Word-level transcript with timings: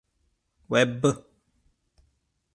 Webb! 0.67 1.03